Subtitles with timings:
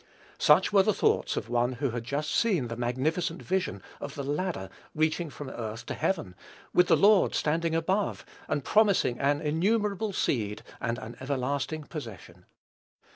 [0.39, 4.23] Such were the thoughts of one who had just seen the magnificent vision of the
[4.23, 6.33] ladder reaching from earth to heaven,
[6.73, 12.47] with the Lord standing above, and promising an innumerable seed and an everlasting possession.